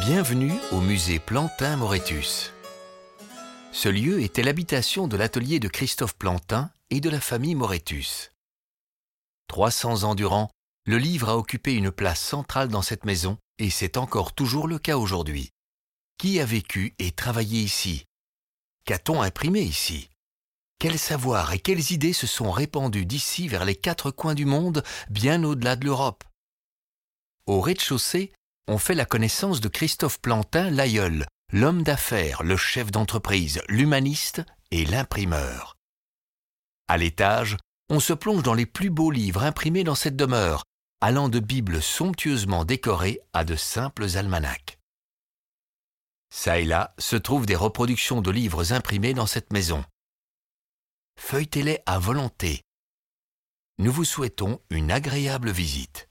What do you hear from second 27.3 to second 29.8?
Au rez-de-chaussée, on fait la connaissance de